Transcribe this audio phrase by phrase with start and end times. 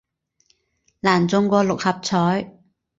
[1.01, 2.57] 難中過六合彩